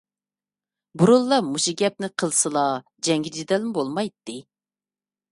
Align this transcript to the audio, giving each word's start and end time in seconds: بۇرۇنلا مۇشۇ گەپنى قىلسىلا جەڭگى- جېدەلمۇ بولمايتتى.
بۇرۇنلا 1.01 1.37
مۇشۇ 1.49 1.73
گەپنى 1.81 2.09
قىلسىلا 2.23 2.63
جەڭگى- 3.09 3.33
جېدەلمۇ 3.35 3.75
بولمايتتى. 3.79 4.39